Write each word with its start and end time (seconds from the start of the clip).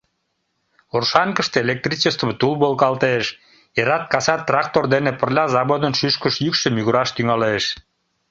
Оршанкыште 0.95 1.57
электричество 1.65 2.29
тул 2.39 2.53
волгалтеш, 2.61 3.25
эрат-касат 3.79 4.41
трактор 4.49 4.83
дене 4.93 5.11
пырля 5.19 5.45
заводын 5.55 5.93
шӱшкыш 5.99 6.35
йӱкшӧ 6.45 6.67
мӱгыраш 6.75 7.09
тӱҥалеш. 7.15 7.63